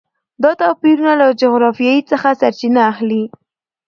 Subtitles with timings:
[0.43, 3.23] دا توپیرونه له جغرافیې څخه سرچینه اخلي.